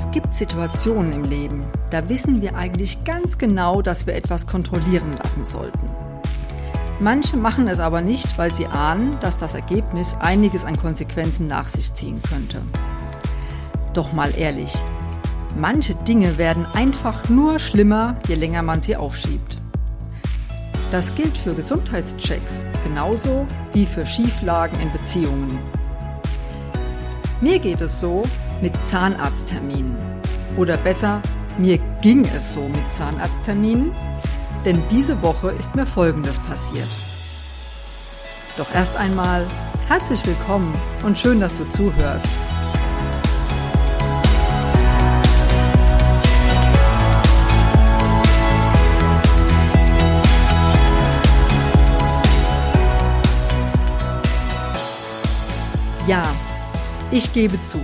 [0.00, 5.18] Es gibt Situationen im Leben, da wissen wir eigentlich ganz genau, dass wir etwas kontrollieren
[5.22, 5.90] lassen sollten.
[7.00, 11.68] Manche machen es aber nicht, weil sie ahnen, dass das Ergebnis einiges an Konsequenzen nach
[11.68, 12.62] sich ziehen könnte.
[13.92, 14.72] Doch mal ehrlich,
[15.54, 19.58] manche Dinge werden einfach nur schlimmer, je länger man sie aufschiebt.
[20.90, 25.58] Das gilt für Gesundheitschecks genauso wie für Schieflagen in Beziehungen.
[27.42, 28.28] Mir geht es so
[28.60, 29.96] mit Zahnarztterminen.
[30.58, 31.22] Oder besser,
[31.56, 33.92] mir ging es so mit Zahnarztterminen,
[34.66, 36.88] denn diese Woche ist mir Folgendes passiert.
[38.58, 39.46] Doch erst einmal
[39.88, 42.28] herzlich willkommen und schön, dass du zuhörst.
[56.06, 56.22] Ja,
[57.12, 57.80] ich gebe zu,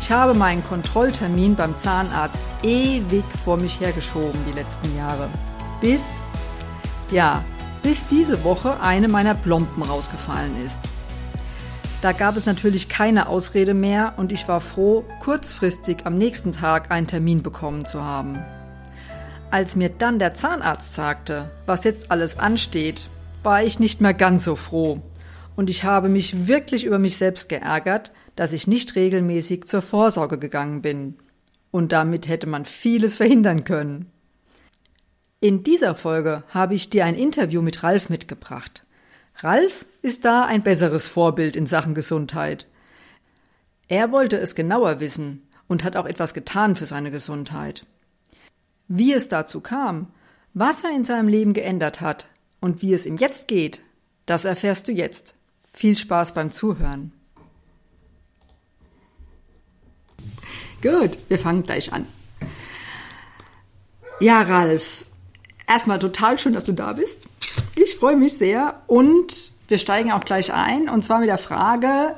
[0.00, 5.28] ich habe meinen Kontrolltermin beim Zahnarzt ewig vor mich hergeschoben die letzten Jahre.
[5.80, 6.22] Bis,
[7.10, 7.44] ja,
[7.82, 10.80] bis diese Woche eine meiner Plomben rausgefallen ist.
[12.00, 16.90] Da gab es natürlich keine Ausrede mehr und ich war froh, kurzfristig am nächsten Tag
[16.90, 18.38] einen Termin bekommen zu haben.
[19.50, 23.10] Als mir dann der Zahnarzt sagte, was jetzt alles ansteht,
[23.42, 25.02] war ich nicht mehr ganz so froh
[25.56, 30.38] und ich habe mich wirklich über mich selbst geärgert, dass ich nicht regelmäßig zur Vorsorge
[30.38, 31.16] gegangen bin.
[31.70, 34.06] Und damit hätte man vieles verhindern können.
[35.40, 38.84] In dieser Folge habe ich dir ein Interview mit Ralf mitgebracht.
[39.36, 42.66] Ralf ist da ein besseres Vorbild in Sachen Gesundheit.
[43.88, 47.86] Er wollte es genauer wissen und hat auch etwas getan für seine Gesundheit.
[48.86, 50.08] Wie es dazu kam,
[50.52, 52.26] was er in seinem Leben geändert hat
[52.60, 53.82] und wie es ihm jetzt geht,
[54.26, 55.34] das erfährst du jetzt.
[55.72, 57.12] Viel Spaß beim Zuhören.
[60.82, 62.06] Gut, wir fangen gleich an.
[64.20, 65.04] Ja, Ralf,
[65.66, 67.26] erstmal total schön, dass du da bist.
[67.74, 72.14] Ich freue mich sehr und wir steigen auch gleich ein und zwar mit der Frage,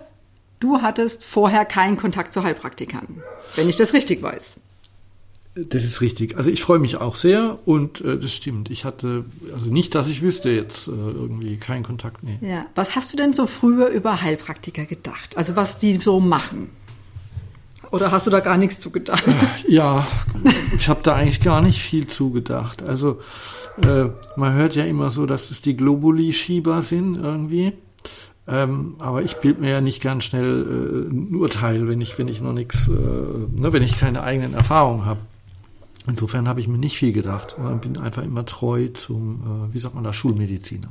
[0.58, 3.22] du hattest vorher keinen Kontakt zu Heilpraktikern,
[3.56, 4.60] wenn ich das richtig weiß.
[5.54, 6.38] Das ist richtig.
[6.38, 8.70] Also ich freue mich auch sehr und äh, das stimmt.
[8.70, 12.22] Ich hatte, also nicht, dass ich wüsste jetzt äh, irgendwie keinen Kontakt.
[12.22, 12.38] Nee.
[12.40, 12.64] Ja.
[12.74, 15.36] Was hast du denn so früher über Heilpraktiker gedacht?
[15.36, 16.70] Also was die so machen?
[17.92, 19.22] Oder hast du da gar nichts zugedacht?
[19.28, 20.06] Äh, ja,
[20.74, 22.82] ich habe da eigentlich gar nicht viel zugedacht.
[22.82, 23.20] Also
[23.82, 27.74] äh, man hört ja immer so, dass es die Globuli-Schieber sind irgendwie.
[28.48, 32.28] Ähm, aber ich bild mir ja nicht ganz schnell äh, ein Urteil, wenn ich, wenn
[32.28, 35.20] ich noch nichts, äh, ne, wenn ich keine eigenen Erfahrungen habe.
[36.08, 39.78] Insofern habe ich mir nicht viel gedacht und bin einfach immer treu zum, äh, wie
[39.78, 40.88] sagt man da, Schulmediziner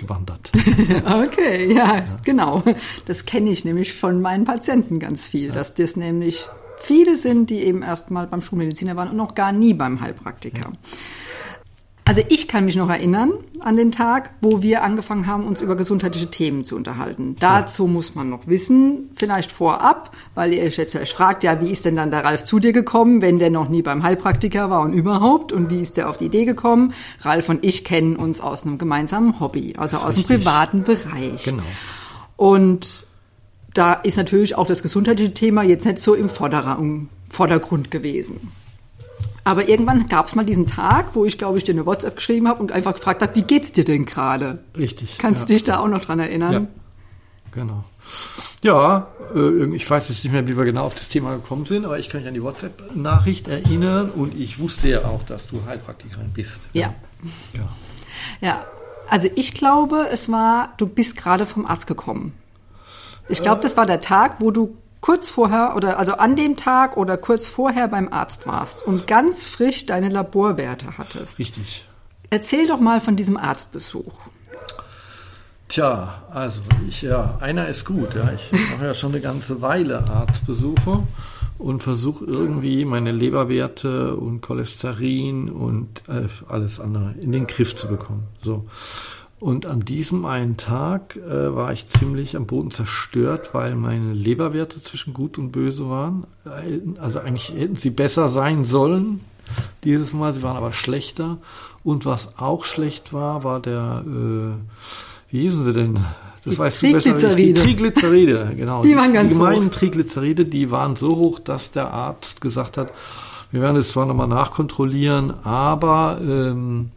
[0.00, 0.50] gewandert.
[1.04, 2.62] okay, ja, ja, genau.
[3.06, 5.52] Das kenne ich nämlich von meinen Patienten ganz viel, ja.
[5.52, 6.46] dass das nämlich
[6.80, 10.60] viele sind, die eben erstmal beim Schulmediziner waren und noch gar nie beim Heilpraktiker.
[10.60, 10.72] Ja.
[12.10, 15.76] Also ich kann mich noch erinnern an den Tag, wo wir angefangen haben, uns über
[15.76, 17.36] gesundheitliche Themen zu unterhalten.
[17.38, 21.70] Dazu muss man noch wissen, vielleicht vorab, weil ihr euch jetzt vielleicht fragt, ja, wie
[21.70, 24.80] ist denn dann der Ralf zu dir gekommen, wenn der noch nie beim Heilpraktiker war
[24.80, 26.94] und überhaupt und wie ist der auf die Idee gekommen?
[27.20, 31.44] Ralf und ich kennen uns aus einem gemeinsamen Hobby, also aus dem privaten Bereich.
[31.44, 31.62] Genau.
[32.36, 33.06] Und
[33.72, 38.50] da ist natürlich auch das gesundheitliche Thema jetzt nicht so im Vordergrund gewesen.
[39.50, 42.46] Aber irgendwann gab es mal diesen Tag, wo ich, glaube ich, dir eine WhatsApp geschrieben
[42.46, 44.60] habe und einfach gefragt habe, wie geht's dir denn gerade?
[44.78, 45.18] Richtig.
[45.18, 45.56] Kannst du ja.
[45.56, 46.52] dich da auch noch dran erinnern?
[46.52, 46.66] Ja,
[47.50, 47.84] genau.
[48.62, 51.84] Ja, äh, ich weiß jetzt nicht mehr, wie wir genau auf das Thema gekommen sind,
[51.84, 55.64] aber ich kann mich an die WhatsApp-Nachricht erinnern und ich wusste ja auch, dass du
[55.66, 56.60] Heilpraktikerin bist.
[56.72, 56.94] Ja.
[57.52, 57.68] Ja.
[58.40, 58.64] ja.
[59.08, 62.34] Also ich glaube, es war, du bist gerade vom Arzt gekommen.
[63.28, 66.96] Ich glaube, das war der Tag, wo du kurz vorher oder also an dem Tag
[66.96, 71.38] oder kurz vorher beim Arzt warst und ganz frisch deine Laborwerte hattest.
[71.38, 71.86] Richtig.
[72.30, 74.12] Erzähl doch mal von diesem Arztbesuch.
[75.68, 78.28] Tja, also ich ja, einer ist gut, ja.
[78.34, 81.00] Ich mache ja schon eine ganze Weile Arztbesuche
[81.58, 87.86] und versuche irgendwie meine Leberwerte und Cholesterin und äh, alles andere in den Griff zu
[87.86, 88.24] bekommen.
[88.42, 88.66] So.
[89.40, 94.80] Und an diesem einen Tag äh, war ich ziemlich am Boden zerstört, weil meine Leberwerte
[94.80, 96.26] zwischen gut und böse waren.
[96.98, 99.20] Also eigentlich hätten sie besser sein sollen
[99.84, 101.38] dieses Mal, sie waren aber schlechter.
[101.82, 105.98] Und was auch schlecht war, war der, äh, wie hießen sie denn?
[106.44, 107.34] Das die weißt du besser.
[107.34, 108.82] Die Triglyceride, genau.
[108.82, 109.70] Die, waren ganz die gemeinen hoch.
[109.70, 112.92] Triglyceride, die waren so hoch, dass der Arzt gesagt hat,
[113.50, 116.90] wir werden es zwar nochmal nachkontrollieren, aber ähm,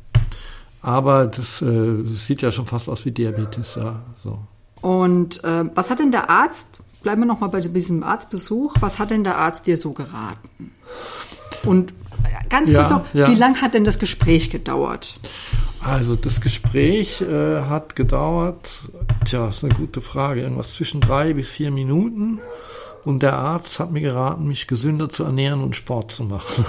[0.83, 3.75] aber das, äh, sieht ja schon fast aus wie Diabetes.
[3.75, 4.37] Ja, so.
[4.81, 8.75] Und äh, was hat denn der Arzt bleiben wir noch mal bei diesem Arztbesuch.
[8.79, 10.71] Was hat denn der Arzt dir so geraten?
[11.63, 11.93] Und
[12.49, 13.27] ganz Ja, kurz noch, ja.
[13.29, 15.13] wie lang hat denn das Gespräch gedauert?
[15.81, 18.83] Also das Gespräch äh, hat gedauert,
[19.25, 22.39] tja, ist eine gute Frage, irgendwas zwischen drei bis vier Minuten.
[23.03, 26.65] Und der Arzt hat mir geraten, mich gesünder zu ernähren und Sport zu machen.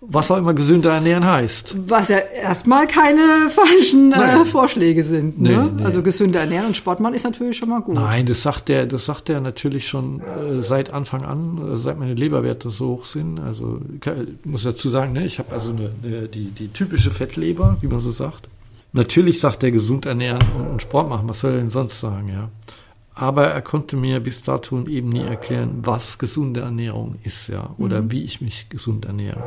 [0.00, 1.74] Was auch immer gesünder ernähren heißt.
[1.88, 4.44] Was ja erstmal keine falschen äh.
[4.44, 5.40] Vorschläge sind.
[5.40, 5.50] Ne?
[5.50, 5.84] Nee, nee.
[5.84, 7.94] Also gesünder ernähren und Sport machen ist natürlich schon mal gut.
[7.94, 11.98] Nein, das sagt der, das sagt er natürlich schon äh, seit Anfang an, äh, seit
[11.98, 13.40] meine Leberwerte so hoch sind.
[13.40, 17.78] Also ich muss dazu sagen, ne, ich habe also eine, eine, die, die typische Fettleber,
[17.80, 18.48] wie man so sagt.
[18.92, 21.28] Natürlich sagt er gesund ernähren und, und Sport machen.
[21.28, 22.48] Was soll er denn sonst sagen, ja?
[23.18, 28.10] Aber er konnte mir bis dato eben nie erklären, was gesunde Ernährung ist, ja, oder
[28.10, 29.42] wie ich mich gesund ernähre.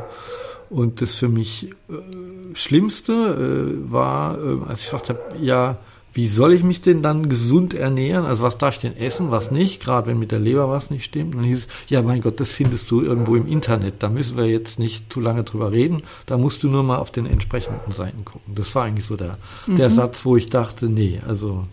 [0.70, 5.78] Und das für mich äh, Schlimmste äh, war, äh, als ich habe, ja,
[6.12, 8.26] wie soll ich mich denn dann gesund ernähren?
[8.26, 9.80] Also was darf ich denn essen, was nicht?
[9.80, 11.36] Gerade wenn mit der Leber was nicht stimmt.
[11.36, 14.02] Und dann hieß es, ja mein Gott, das findest du irgendwo im Internet.
[14.02, 16.02] Da müssen wir jetzt nicht zu lange drüber reden.
[16.26, 18.54] Da musst du nur mal auf den entsprechenden Seiten gucken.
[18.56, 19.38] Das war eigentlich so der,
[19.68, 21.64] der Satz, wo ich dachte, nee, also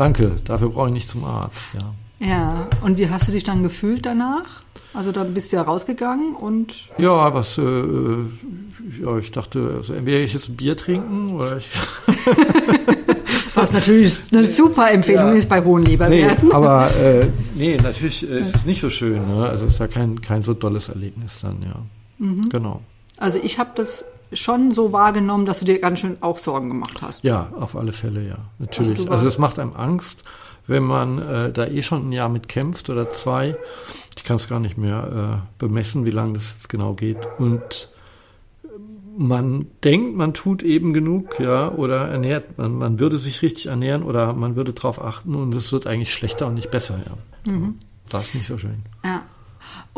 [0.00, 1.68] danke, dafür brauche ich nicht zum Arzt.
[1.74, 2.26] Ja.
[2.26, 4.62] Ja, und wie hast du dich dann gefühlt danach?
[4.92, 10.18] Also da bist du ja rausgegangen und Ja, was, äh, ja, ich dachte, also entweder
[10.20, 11.66] ich jetzt ein Bier trinken oder ich.
[13.54, 15.32] was natürlich eine super Empfehlung Ja.
[15.34, 16.52] ist bei hohen Nee, Leberwerten.
[16.52, 19.26] aber äh, nee, natürlich äh, ist es nicht so schön.
[19.34, 19.46] Ne?
[19.48, 21.76] Also es ist ja kein, kein so dolles Erlebnis dann, ja.
[22.50, 22.82] Genau.
[23.16, 27.02] Also ich habe das schon so wahrgenommen, dass du dir ganz schön auch Sorgen gemacht
[27.02, 27.24] hast.
[27.24, 28.38] Ja, auf alle Fälle, ja.
[28.58, 28.98] Natürlich.
[29.00, 30.22] Also Also, es macht einem Angst,
[30.66, 33.56] wenn man äh, da eh schon ein Jahr mit kämpft oder zwei.
[34.16, 37.18] Ich kann es gar nicht mehr äh, bemessen, wie lange das jetzt genau geht.
[37.38, 37.90] Und
[39.16, 44.02] man denkt, man tut eben genug, ja, oder ernährt, man, man würde sich richtig ernähren
[44.02, 47.52] oder man würde drauf achten und es wird eigentlich schlechter und nicht besser, ja.
[48.08, 48.82] Das ist nicht so schön.
[49.04, 49.22] Ja.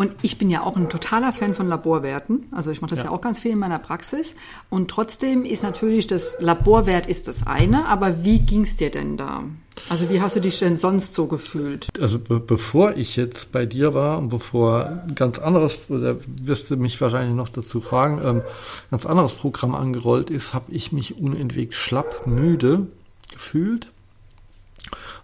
[0.03, 2.49] Und ich bin ja auch ein totaler Fan von Laborwerten.
[2.51, 3.05] Also ich mache das ja.
[3.05, 3.11] Ja.
[3.13, 4.35] auch ganz viel in meiner Praxis.
[4.69, 9.17] Und trotzdem ist natürlich das Laborwert ist das eine, aber wie ging es dir denn
[9.17, 9.45] da?
[9.89, 11.87] Also wie hast du dich denn sonst so gefühlt?
[12.01, 16.71] Also be bevor ich jetzt bei dir war und bevor ein ganz anderes, oder wirst
[16.71, 18.43] du mich wahrscheinlich noch dazu fragen, ähm,
[18.91, 22.89] ganz anderes Programm angerollt ist, habe ich mich unentwegt schlapp, müde
[23.33, 23.87] gefühlt.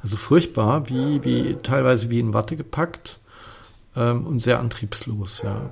[0.04, 3.18] Also furchtbar, wie, wie teilweise wie in Watte gepackt
[3.98, 5.70] ähm, und sehr antriebslos, ja.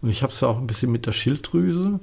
[0.00, 1.98] Und ich habe es ja auch ein bisschen mit der Schilddrüse.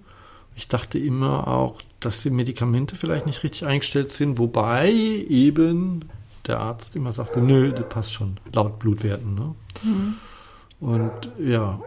[0.55, 6.05] Ich dachte immer auch, dass die Medikamente vielleicht nicht richtig eingestellt sind, wobei eben
[6.45, 9.35] der Arzt immer sagte, nö, das passt schon, laut Blutwerten.
[9.35, 9.55] Ne?
[10.79, 11.79] Und ja,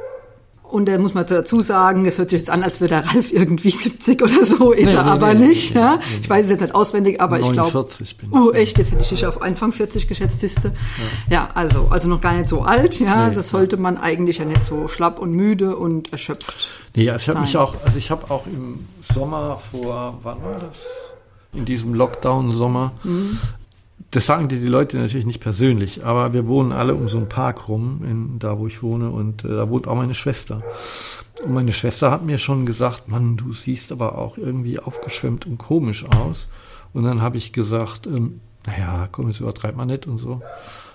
[0.68, 3.32] Und da muss man dazu sagen, es hört sich jetzt an, als wäre der Ralf
[3.32, 5.74] irgendwie 70 oder so, ist Nee, er nee, aber nee, nicht.
[5.74, 6.00] ja?
[6.20, 7.70] Ich weiß es jetzt nicht auswendig, aber ich glaube.
[7.70, 8.36] 49 bin ich.
[8.36, 8.78] Oh, echt?
[8.78, 10.72] Das hätte ich dich auf Anfang 40 geschätzt, siehste.
[11.30, 13.30] Ja, also, also noch gar nicht so alt, ja.
[13.30, 16.68] Das sollte man eigentlich ja nicht so schlapp und müde und erschöpft.
[16.96, 20.58] Nee, also ich habe mich auch, also ich habe auch im Sommer vor, wann war
[20.58, 20.78] das?
[21.52, 22.92] In diesem Lockdown-Sommer.
[24.10, 27.28] Das sagen dir die Leute natürlich nicht persönlich, aber wir wohnen alle um so einen
[27.28, 30.62] Park rum, in, da wo ich wohne, und äh, da wohnt auch meine Schwester.
[31.44, 35.58] Und meine Schwester hat mir schon gesagt, Mann, du siehst aber auch irgendwie aufgeschwemmt und
[35.58, 36.48] komisch aus.
[36.92, 40.40] Und dann habe ich gesagt, ähm, naja, komm, jetzt übertreibt man nicht und so.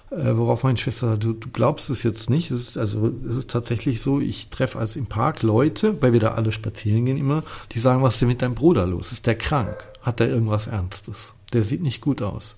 [0.09, 2.51] Äh, worauf meine Schwester sagt, du, du glaubst es jetzt nicht.
[2.51, 6.19] Es ist, also, es ist tatsächlich so, ich treffe als im Park Leute, weil wir
[6.19, 9.11] da alle spazieren gehen immer, die sagen, was ist denn mit deinem Bruder los?
[9.11, 9.77] Ist der krank?
[10.01, 11.33] Hat der irgendwas Ernstes?
[11.53, 12.55] Der sieht nicht gut aus.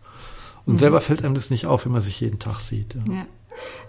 [0.65, 2.95] Und selber fällt einem das nicht auf, wenn man sich jeden Tag sieht.
[3.07, 3.13] Ja.
[3.13, 3.25] Ja.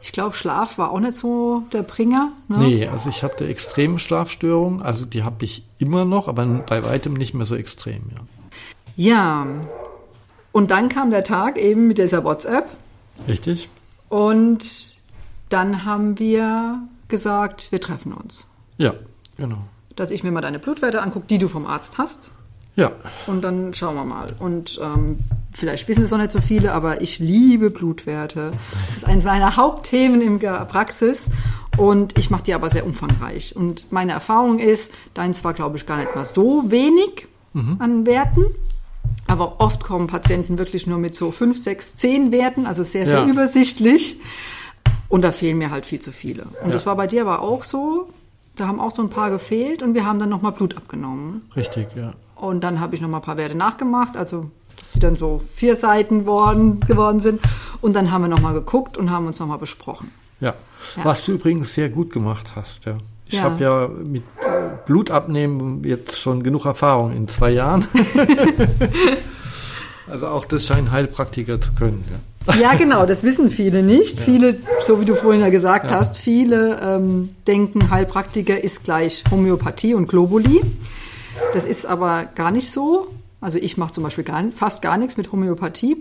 [0.02, 2.33] Ich glaube, Schlaf war auch nicht so der Bringer.
[2.49, 2.59] Ne?
[2.59, 7.14] Nee, also ich hatte extreme Schlafstörungen, also die habe ich immer noch, aber bei weitem
[7.14, 8.21] nicht mehr so extrem, ja.
[8.97, 9.47] Ja.
[10.52, 12.69] Und dann kam der Tag eben mit dieser WhatsApp.
[13.26, 13.69] Richtig?
[14.09, 14.95] Und
[15.49, 18.47] dann haben wir gesagt, wir treffen uns.
[18.78, 18.95] Ja,
[19.37, 19.64] genau.
[19.97, 22.31] Dass ich mir mal deine Blutwerte angucke, die du vom Arzt hast.
[22.76, 22.90] Ja,
[23.28, 24.26] Und dann schauen wir mal.
[24.40, 25.21] Und ähm,
[25.52, 28.50] vielleicht wissen es noch nicht so viele, aber ich liebe Blutwerte.
[28.87, 31.26] Das ist eines meiner Hauptthemen in der Praxis.
[31.76, 33.54] Und ich mache die aber sehr umfangreich.
[33.54, 37.28] Und meine Erfahrung ist, deins war, glaube ich, gar nicht mal so wenig
[37.78, 38.47] an Werten.
[39.28, 43.21] Aber oft kommen Patienten wirklich nur mit so 5, 6, 10 Werten, also sehr, sehr
[43.21, 43.26] Ja.
[43.26, 44.19] übersichtlich.
[45.09, 46.43] Und da fehlen mir halt viel zu viele.
[46.62, 46.73] Und Ja.
[46.73, 48.09] das war bei dir aber auch so.
[48.56, 51.42] Da haben auch so ein paar gefehlt und wir haben dann nochmal Blut abgenommen.
[51.56, 52.12] richtig, ja.
[52.37, 55.40] Und dann habe ich noch mal ein paar Werte nachgemacht, also dass sie dann so
[55.54, 57.40] vier Seiten worden, geworden sind.
[57.80, 60.11] Und dann haben wir noch mal geguckt und haben uns noch mal besprochen.
[60.40, 60.54] Ja.
[60.96, 61.04] Ja.
[61.04, 62.99] Was du übrigens sehr gut gemacht hast, ja.
[63.26, 63.42] Ich Ja.
[63.44, 67.87] habe ja mit äh, Blutabnehmen jetzt schon genug Erfahrung in zwei Jahren.
[70.08, 72.04] also auch das scheinen Heilpraktiker zu können.
[72.11, 72.18] Ja.
[72.60, 74.18] Ja, genau, das wissen viele nicht.
[74.18, 74.24] Ja.
[74.24, 75.96] Viele, so wie du vorhin ja gesagt ja.
[75.96, 80.60] hast, viele ähm, denken, Heilpraktiker ist gleich Homöopathie und Globuli.
[81.52, 83.08] Das ist aber gar nicht so.
[83.40, 85.96] Also ich mache zum Beispiel gar, fast gar nichts mit Homöopathie.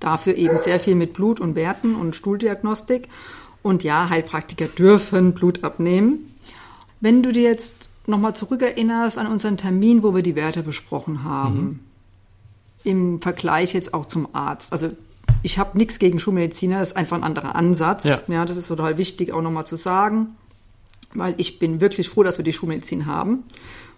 [0.00, 3.08] Dafür eben sehr viel mit Blut und Werten und Stuhldiagnostik.
[3.62, 6.34] Und ja, Heilpraktiker dürfen Blut abnehmen.
[7.00, 11.58] Wenn du dir jetzt nochmal zurückerinnerst an unseren Termin, wo wir die Werte besprochen haben,
[11.58, 11.80] mhm.
[12.84, 14.72] im Vergleich jetzt auch zum Arzt.
[14.72, 14.90] Also
[15.42, 18.04] ich habe nichts gegen Schulmediziner, das ist einfach ein anderer Ansatz.
[18.04, 20.36] Ja, ja das ist total wichtig auch nochmal zu sagen,
[21.14, 23.44] weil ich bin wirklich froh, dass wir die Schulmedizin haben.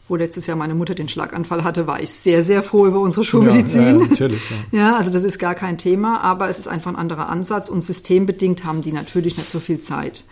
[0.08, 3.24] Wo letztes Jahr meine Mutter den Schlaganfall hatte, war ich sehr, sehr froh über unsere
[3.24, 3.80] Schulmedizin.
[3.80, 4.42] Ja, ja, natürlich.
[4.50, 4.56] Ja.
[4.78, 7.82] ja, also das ist gar kein Thema, aber es ist einfach ein anderer Ansatz und
[7.82, 10.24] systembedingt haben die natürlich nicht so viel Zeit.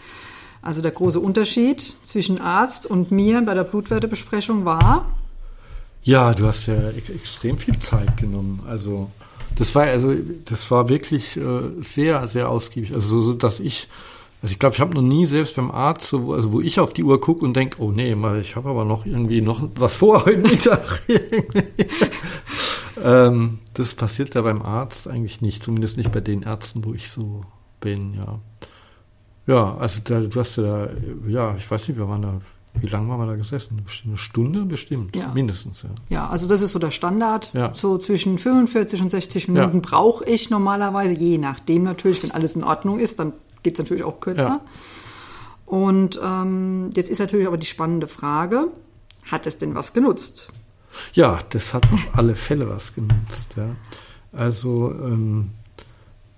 [0.62, 5.06] Also der große Unterschied zwischen Arzt und mir bei der Blutwertebesprechung war?
[6.02, 8.60] Ja, du hast ja extrem viel Zeit genommen.
[8.68, 9.10] Also
[9.56, 10.14] das war also
[10.44, 12.94] das war wirklich äh, sehr sehr ausgiebig.
[12.94, 13.88] Also so, dass ich
[14.40, 16.92] also ich glaube, ich habe noch nie selbst beim Arzt, so, also wo ich auf
[16.92, 20.24] die Uhr gucke und denke, oh nee, ich habe aber noch irgendwie noch was vor
[20.26, 21.02] heute Mittag.
[23.04, 27.10] ähm, das passiert da beim Arzt eigentlich nicht, zumindest nicht bei den Ärzten, wo ich
[27.10, 27.42] so
[27.80, 28.38] bin, ja.
[29.48, 30.88] Ja, also da, du hast ja da,
[31.26, 32.40] ja, ich weiß nicht, wir waren da,
[32.80, 33.82] wie lange waren wir da gesessen?
[34.04, 35.32] Eine Stunde bestimmt, ja.
[35.32, 35.82] mindestens.
[35.82, 35.88] Ja.
[36.08, 37.50] ja, also das ist so der Standard.
[37.52, 37.72] Ja.
[37.74, 39.80] So zwischen 45 und 60 Minuten ja.
[39.82, 43.32] brauche ich normalerweise, je nachdem natürlich, wenn alles in Ordnung ist, dann
[43.62, 44.60] geht es natürlich auch kürzer.
[45.66, 48.68] Und ähm, jetzt ist natürlich aber die spannende Frage,
[49.30, 50.48] hat es denn was genutzt?
[51.12, 53.54] Ja, das hat auf alle Fälle was genutzt.
[53.56, 53.76] Ja.
[54.32, 55.50] Also ähm,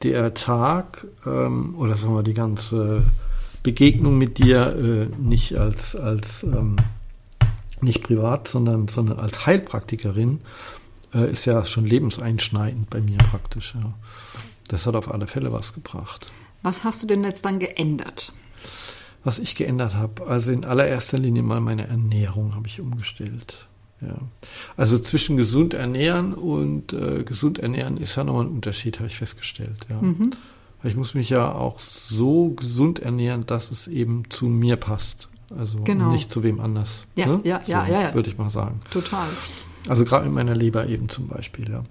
[0.02, 3.04] der Tag ähm, oder sagen wir die ganze
[3.62, 6.76] Begegnung mit dir äh, nicht als, als ähm,
[7.80, 10.40] nicht privat, sondern, sondern als Heilpraktikerin
[11.14, 13.74] äh, ist ja schon lebenseinschneidend bei mir praktisch.
[13.74, 13.94] Ja.
[14.68, 16.26] Das hat auf alle Fälle was gebracht.
[16.62, 18.32] Was hast du denn jetzt dann geändert?
[19.24, 23.66] Was ich geändert habe, also in allererster Linie mal meine Ernährung habe ich umgestellt.
[24.00, 24.16] Ja.
[24.76, 29.16] Also zwischen gesund ernähren und äh, gesund ernähren ist ja nochmal ein Unterschied, habe ich
[29.16, 29.86] festgestellt.
[29.90, 30.00] Ja.
[30.00, 30.30] Mhm.
[30.82, 35.28] Ich muss mich ja auch so gesund ernähren, dass es eben zu mir passt.
[35.56, 36.10] Also genau.
[36.10, 37.06] nicht zu wem anders.
[37.16, 37.40] Ja, ne?
[37.44, 38.14] ja, ja, so, ja, ja.
[38.14, 38.80] Würde ich mal sagen.
[38.90, 39.28] Total.
[39.88, 41.84] Also gerade mit meiner Leber eben zum Beispiel, ja.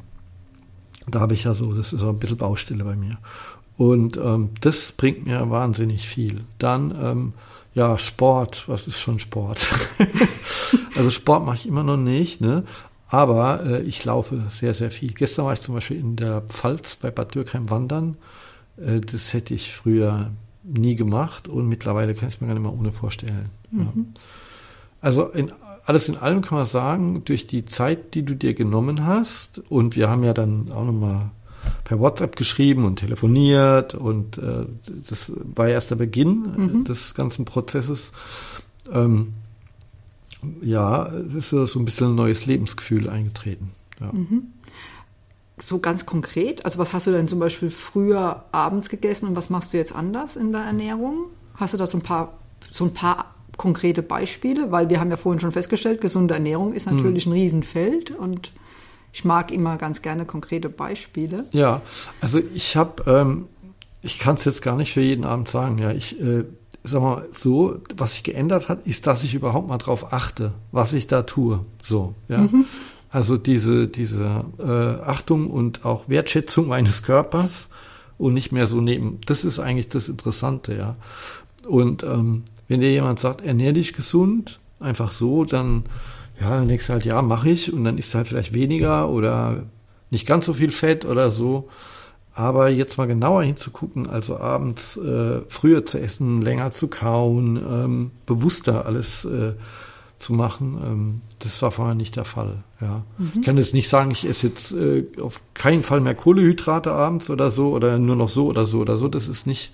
[1.07, 3.17] Da habe ich ja so, das ist auch ein bisschen Baustelle bei mir.
[3.77, 6.41] Und ähm, das bringt mir wahnsinnig viel.
[6.57, 7.33] Dann ähm,
[7.73, 9.73] ja, Sport, was ist schon Sport?
[10.95, 12.63] also Sport mache ich immer noch nicht, ne?
[13.09, 15.13] aber äh, ich laufe sehr, sehr viel.
[15.13, 18.17] Gestern war ich zum Beispiel in der Pfalz bei Bad Dürkheim wandern.
[18.85, 20.31] Äh, das hätte ich früher
[20.63, 23.49] nie gemacht und mittlerweile kann ich es mir gar nicht mehr ohne vorstellen.
[23.71, 23.79] Mhm.
[23.81, 23.91] Ja.
[25.01, 25.51] Also in,
[25.85, 29.95] alles in allem kann man sagen, durch die Zeit, die du dir genommen hast, und
[29.95, 31.31] wir haben ja dann auch nochmal
[31.83, 34.65] per WhatsApp geschrieben und telefoniert und äh,
[35.09, 36.83] das war erst der Beginn mhm.
[36.83, 38.11] des ganzen Prozesses.
[38.91, 39.33] Ähm,
[40.61, 43.71] ja, es ist so ein bisschen ein neues Lebensgefühl eingetreten.
[43.99, 44.11] Ja.
[44.13, 44.43] Mhm.
[45.61, 49.49] So ganz konkret, also was hast du denn zum Beispiel früher abends gegessen und was
[49.49, 51.25] machst du jetzt anders in der Ernährung?
[51.55, 52.33] Hast du da so ein paar,
[52.71, 54.71] so ein paar konkrete Beispiele?
[54.71, 57.33] Weil wir haben ja vorhin schon festgestellt, gesunde Ernährung ist natürlich mhm.
[57.33, 58.53] ein Riesenfeld und
[59.11, 61.45] ich mag immer ganz gerne konkrete Beispiele.
[61.51, 61.81] Ja,
[62.21, 63.47] also ich habe, ähm,
[64.01, 65.77] ich kann es jetzt gar nicht für jeden Abend sagen.
[65.79, 66.45] Ja, ich äh,
[66.83, 70.93] sag mal so, was sich geändert hat, ist, dass ich überhaupt mal drauf achte, was
[70.93, 71.65] ich da tue.
[71.83, 72.39] So, ja.
[72.39, 72.65] Mhm.
[73.09, 77.69] Also diese, diese äh, Achtung und auch Wertschätzung meines Körpers
[78.17, 79.19] und nicht mehr so neben.
[79.25, 80.95] Das ist eigentlich das Interessante, ja.
[81.67, 85.83] Und ähm, wenn dir jemand sagt, ernähr dich gesund, einfach so, dann
[86.39, 89.63] ja, dann denkst du halt, ja, mache ich und dann ist halt vielleicht weniger oder
[90.09, 91.69] nicht ganz so viel Fett oder so.
[92.33, 98.11] Aber jetzt mal genauer hinzugucken, also abends äh, früher zu essen, länger zu kauen, ähm,
[98.25, 99.53] bewusster alles äh,
[100.19, 102.63] zu machen, ähm, das war vorher nicht der Fall.
[102.81, 103.03] Ja.
[103.17, 103.31] Mhm.
[103.35, 107.29] Ich kann jetzt nicht sagen, ich esse jetzt äh, auf keinen Fall mehr Kohlehydrate abends
[107.29, 109.07] oder so oder nur noch so oder so oder so.
[109.07, 109.71] Das ist nicht,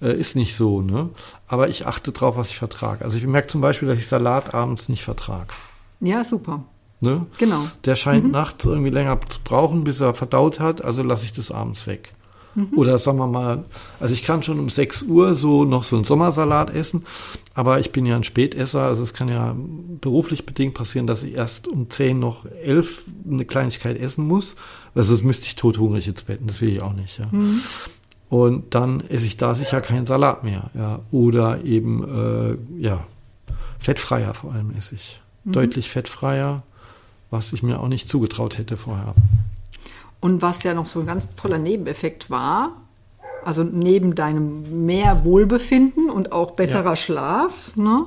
[0.00, 0.80] äh, ist nicht so.
[0.80, 1.10] Ne?
[1.46, 3.04] Aber ich achte drauf, was ich vertrage.
[3.04, 5.52] Also ich merke zum Beispiel, dass ich Salat abends nicht vertrage.
[6.00, 6.64] Ja, super.
[7.00, 7.26] Ne?
[7.36, 7.66] Genau.
[7.84, 8.30] Der scheint mhm.
[8.30, 12.14] nachts irgendwie länger zu brauchen, bis er verdaut hat, also lasse ich das abends weg.
[12.54, 12.68] Mhm.
[12.76, 13.64] Oder sagen wir mal,
[14.00, 17.04] also ich kann schon um 6 Uhr so noch so einen Sommersalat essen,
[17.54, 19.54] aber ich bin ja ein Spätesser, also es kann ja
[20.00, 24.56] beruflich bedingt passieren, dass ich erst um 10 noch 11 eine Kleinigkeit essen muss,
[24.94, 27.18] also sonst müsste ich tothungrig ins Bett, das will ich auch nicht.
[27.18, 27.26] Ja.
[27.30, 27.60] Mhm.
[28.28, 30.70] Und dann esse ich da sicher keinen Salat mehr.
[30.74, 31.00] Ja.
[31.12, 33.06] Oder eben, äh, ja,
[33.78, 35.52] fettfreier vor allem esse ich mhm.
[35.52, 36.62] deutlich fettfreier,
[37.30, 39.14] was ich mir auch nicht zugetraut hätte vorher.
[40.24, 42.80] Und was ja noch so ein ganz toller Nebeneffekt war,
[43.44, 46.96] also neben deinem mehr Wohlbefinden und auch besserer Ja.
[46.96, 48.06] Schlaf, ne,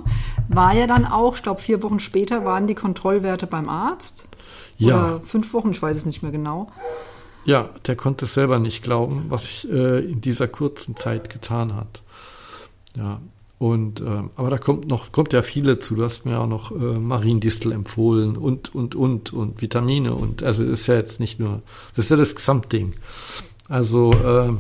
[0.50, 4.27] war ja dann auch, ich glaube, vier Wochen später waren die Kontrollwerte beim Arzt.
[4.77, 4.95] Ja.
[4.95, 6.71] Oder fünf Wochen, ich weiß es nicht mehr genau.
[7.45, 11.75] Ja, der konnte es selber nicht glauben, was sich äh, in dieser kurzen Zeit getan
[11.75, 12.01] hat.
[12.95, 13.21] Ja,
[13.59, 15.95] und ähm, aber da kommt noch kommt ja viele zu.
[15.95, 20.63] Du hast mir auch noch äh, Mariendistel empfohlen und und und und Vitamine und also
[20.63, 21.61] ist ja jetzt nicht nur
[21.95, 22.93] das ist ja das Gesamtding.
[23.67, 24.59] Also ähm,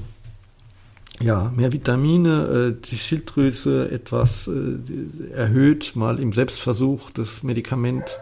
[1.21, 8.19] ja, mehr Vitamine, äh, die Schilddrüse etwas äh, erhöht, mal im Selbstversuch das Medikament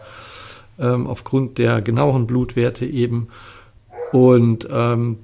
[0.78, 3.28] ähm, aufgrund der genaueren Blutwerte eben.
[4.12, 5.18] Und ähm,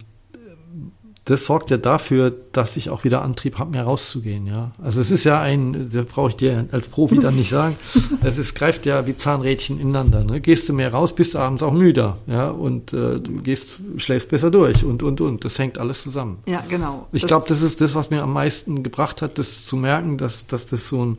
[1.25, 4.47] das sorgt ja dafür, dass ich auch wieder Antrieb habe, mehr rauszugehen.
[4.47, 7.77] Ja, also es ist ja ein, da brauche ich dir als Profi dann nicht sagen,
[8.23, 10.25] es ist, greift ja wie Zahnrädchen ineinander.
[10.25, 10.41] Ne?
[10.41, 14.31] Gehst du mehr raus, bist du abends auch müder, ja, und äh, du gehst, schläfst
[14.31, 15.45] besser durch und und und.
[15.45, 16.39] Das hängt alles zusammen.
[16.47, 17.07] Ja, genau.
[17.13, 20.47] Ich glaube, das ist das, was mir am meisten gebracht hat, das zu merken, dass,
[20.47, 21.19] dass das so ein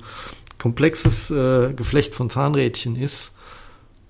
[0.58, 3.33] komplexes äh, Geflecht von Zahnrädchen ist.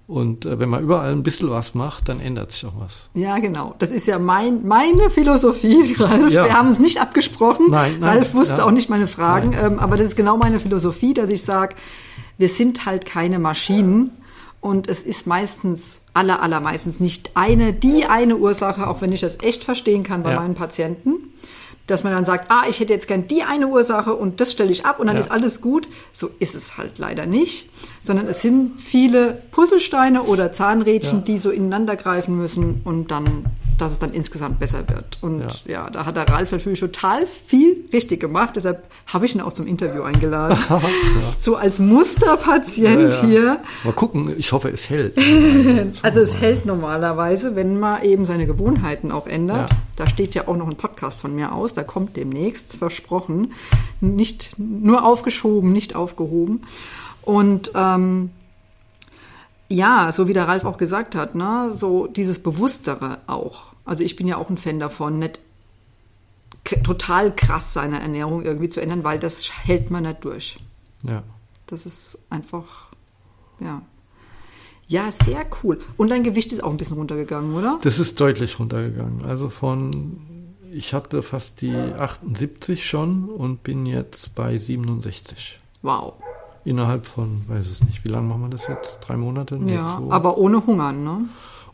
[0.06, 3.10] Und äh, wenn man überall ein bisschen was macht, dann ändert sich auch was.
[3.14, 3.74] Ja, genau.
[3.80, 6.32] Das ist ja mein, meine Philosophie, Ralf.
[6.32, 6.46] Ja.
[6.46, 7.68] Wir haben uns nicht abgesprochen.
[7.70, 8.66] Nein, nein, Ralf wusste ja.
[8.66, 9.54] auch nicht meine Fragen.
[9.54, 11.76] Ähm, aber das ist genau meine Philosophie, dass ich sage,
[12.38, 14.12] wir sind halt keine Maschinen.
[14.60, 19.40] Und es ist meistens, aller, allermeistens nicht eine, die eine Ursache, auch wenn ich das
[19.42, 20.40] echt verstehen kann bei Ja.
[20.40, 21.33] meinen Patienten.
[21.86, 24.72] Dass man dann sagt, ah, ich hätte jetzt gern die eine Ursache und das stelle
[24.72, 25.22] ich ab und dann Ja.
[25.22, 25.90] ist alles gut.
[26.14, 27.70] So ist es halt leider nicht.
[28.02, 31.24] Sondern es sind viele Puzzlesteine oder Zahnrädchen, Ja.
[31.26, 33.46] die so ineinander greifen müssen und dann,
[33.78, 35.18] dass es dann insgesamt besser wird.
[35.22, 38.52] Und ja, da hat der Ralf natürlich total viel richtig gemacht.
[38.56, 40.58] Deshalb habe ich ihn auch zum Interview eingeladen.
[41.38, 43.60] So als Musterpatient hier.
[43.84, 45.18] Mal gucken, ich hoffe, es hält.
[46.02, 49.70] Also es hält normalerweise, wenn man eben seine Gewohnheiten auch ändert.
[49.70, 49.76] Ja.
[49.96, 53.54] Da steht ja auch noch ein Podcast von mir aus, da kommt demnächst, versprochen.
[54.00, 56.64] Nicht nur aufgeschoben, nicht aufgehoben.
[57.22, 58.32] Und ähm,
[59.74, 63.74] ja, so wie der Ralf auch gesagt hat, ne, so dieses Bewusstere auch.
[63.86, 65.40] Also ich bin ja auch ein Fan davon, nicht
[66.84, 70.58] total krass seine Ernährung irgendwie zu ändern, weil das hält man nicht durch.
[71.04, 71.24] Ja.
[71.66, 72.88] Das ist einfach,
[73.60, 73.82] ja.
[74.88, 75.82] Ja, sehr cool.
[75.98, 77.80] Und dein Gewicht ist auch ein bisschen runtergegangen, oder?
[77.82, 79.26] Das ist deutlich runtergegangen.
[79.26, 80.20] Also von,
[80.72, 85.58] ich hatte fast die 78 schon und bin jetzt bei 67.
[85.82, 86.14] Wow.
[86.66, 89.00] Innerhalb von, weiß es nicht, wie lange machen wir das jetzt?
[89.02, 89.56] Drei Monate?
[89.56, 90.14] Nee, Ja, zwei.
[90.14, 91.26] aber ohne Hungern, ne?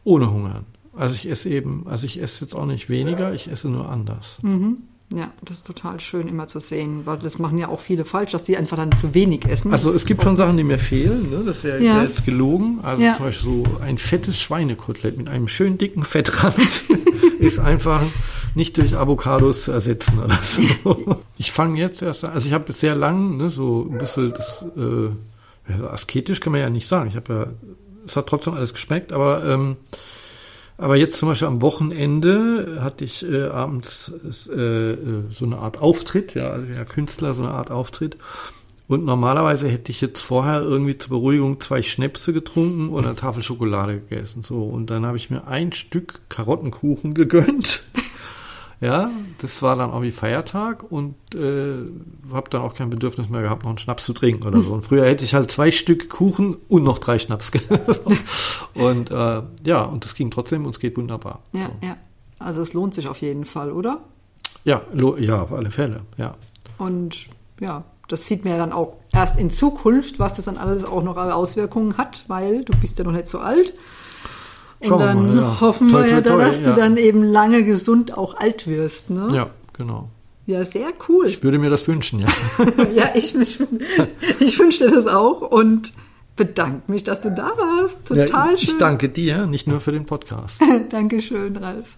[0.04, 0.66] Ohne Hungern.
[0.98, 4.40] Also ich esse eben, also ich esse jetzt auch nicht weniger, ich esse nur anders.
[4.42, 4.78] Hm.
[5.16, 8.32] Ja, das ist total schön immer zu sehen, weil das machen ja auch viele falsch,
[8.32, 9.72] dass die einfach dann zu wenig essen.
[9.72, 11.42] Also es gibt schon Sachen, die mir fehlen, ne?
[11.46, 12.04] das wäre Ja.
[12.04, 12.80] jetzt gelogen.
[12.84, 13.16] Also Ja.
[13.16, 16.58] zum Beispiel so ein fettes Schweinekotelett mit einem schön dicken Fettrand
[17.40, 18.04] ist einfach
[18.60, 20.64] nicht durch Avocados zu ersetzen oder so.
[21.38, 24.64] Ich fange jetzt erst an, also ich habe sehr lang ne, so ein bisschen das,
[24.78, 27.10] äh, asketisch kann man ja nicht sagen.
[27.10, 27.48] Ich habe ja,
[28.06, 29.78] es hat trotzdem alles geschmeckt, aber ähm,
[30.78, 34.14] aber jetzt zum Beispiel am Wochenende hatte ich äh, abends
[34.50, 34.98] äh, äh,
[35.34, 38.16] so eine Art Auftritt, ja, also ja Künstler, so eine Art Auftritt.
[38.88, 43.44] Und normalerweise hätte ich jetzt vorher irgendwie zur Beruhigung zwei Schnäpse getrunken und eine Tafel
[43.44, 44.42] Schokolade gegessen.
[44.42, 47.84] So, und dann habe ich mir ein Stück Karottenkuchen gegönnt.
[48.82, 51.74] Ja, das war dann auch wie Feiertag und äh,
[52.32, 54.74] habe dann auch kein Bedürfnis mehr gehabt, noch einen Schnaps zu trinken oder so.
[54.74, 57.52] Und früher hätte ich halt zwei Stück Kuchen und noch drei Schnaps
[58.76, 61.42] und äh, ja, und das ging trotzdem und es geht wunderbar.
[61.52, 61.88] ja, so.
[61.88, 61.98] ja.
[62.40, 64.00] Also es lohnt sich auf jeden Fall, oder?
[64.64, 66.36] Ja, ja, auf alle Fälle, ja.
[66.78, 67.28] Und
[67.60, 71.04] ja, das sieht man ja dann auch erst in Zukunft, was das dann alles auch
[71.04, 73.74] noch Auswirkungen hat, weil du bist ja noch nicht so alt.
[74.82, 75.62] Und Schauen wir dann mal, ja.
[75.62, 76.76] hoffen Toi, wir ja, toi, toi, dass du ja.
[76.76, 79.10] dann eben lange gesund auch alt wirst.
[79.10, 79.28] Ne?
[79.34, 80.10] Ja, genau.
[80.46, 81.28] Ja, sehr cool.
[81.28, 82.28] Ich würde mir das wünschen, ja.
[82.96, 83.60] ja, ich, ich,
[84.40, 85.94] ich wünsche dir das auch und
[86.36, 88.06] bedanke mich, dass du da warst.
[88.08, 88.56] Total ja, schön.
[88.56, 90.62] ich danke dir, nicht nur für den Podcast.
[90.90, 91.96] Dankeschön, Ralf.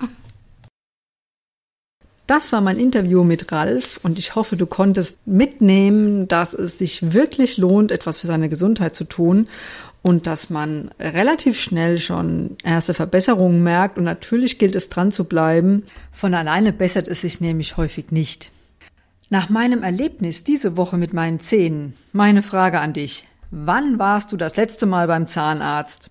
[2.27, 7.13] Das war mein Interview mit Ralf und ich hoffe, du konntest mitnehmen, dass es sich
[7.13, 9.47] wirklich lohnt, etwas für seine Gesundheit zu tun
[10.03, 15.25] und dass man relativ schnell schon erste Verbesserungen merkt und natürlich gilt es dran zu
[15.25, 15.83] bleiben.
[16.11, 18.51] Von alleine bessert es sich nämlich häufig nicht.
[19.29, 23.27] Nach meinem Erlebnis diese Woche mit meinen Zähnen, meine Frage an dich.
[23.51, 26.09] Wann warst du das letzte Mal beim Zahnarzt?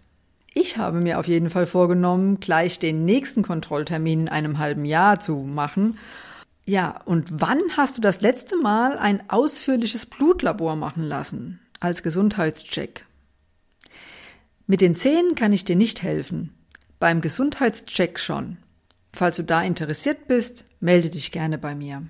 [0.54, 5.20] Ich habe mir auf jeden Fall vorgenommen, gleich den nächsten Kontrolltermin in einem halben Jahr
[5.20, 5.98] zu machen.
[6.64, 13.04] Ja, und wann hast du das letzte Mal ein ausführliches Blutlabor machen lassen als Gesundheitscheck?
[14.70, 16.54] Mit den Zähnen kann ich dir nicht helfen.
[17.00, 18.56] Beim Gesundheitscheck schon.
[19.12, 22.04] Falls du da interessiert bist, melde dich gerne bei mir.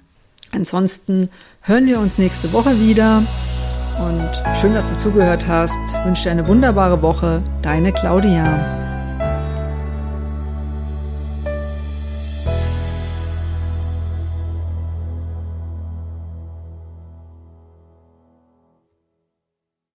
[0.53, 1.31] Ansonsten
[1.63, 3.23] hören wir uns nächste Woche wieder.
[3.99, 5.79] Und schön, dass du zugehört hast.
[5.87, 7.43] Ich wünsche dir eine wunderbare Woche.
[7.63, 8.80] Deine Claudia.